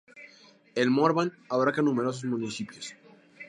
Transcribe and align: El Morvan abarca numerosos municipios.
El 0.73 0.89
Morvan 0.89 1.31
abarca 1.47 1.83
numerosos 1.83 2.25
municipios. 2.25 2.95